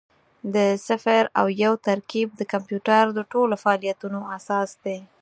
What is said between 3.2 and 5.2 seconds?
ټولو فعالیتونو اساس دی.